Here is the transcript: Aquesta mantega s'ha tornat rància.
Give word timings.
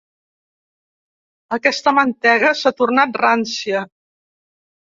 Aquesta 1.59 1.95
mantega 1.99 2.55
s'ha 2.63 2.75
tornat 2.81 3.23
rància. 3.25 3.85